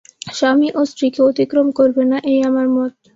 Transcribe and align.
স্বামীও 0.31 0.81
স্ত্রীকে 0.85 1.19
অতিক্রম 1.29 1.67
করবে 1.77 2.03
না– 2.05 2.25
এই 2.25 2.39
আমার 2.49 2.67
মত। 2.75 2.93